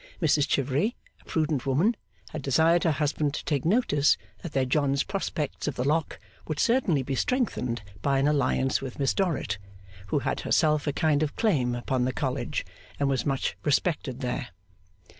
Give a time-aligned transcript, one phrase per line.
[0.19, 1.95] Mrs Chivery, a prudent woman,
[2.31, 6.59] had desired her husband to take notice that their John's prospects of the Lock would
[6.59, 9.59] certainly be strengthened by an alliance with Miss Dorrit,
[10.07, 12.65] who had herself a kind of claim upon the College
[12.99, 14.49] and was much respected there.